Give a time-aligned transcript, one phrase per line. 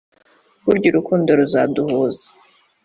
[0.63, 2.27] Burya urukundo ruzaduhuza